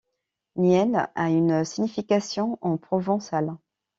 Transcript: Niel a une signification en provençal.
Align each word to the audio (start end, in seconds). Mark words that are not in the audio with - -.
Niel 0.55 1.11
a 1.13 1.29
une 1.29 1.63
signification 1.63 2.57
en 2.61 2.75
provençal. 2.75 3.55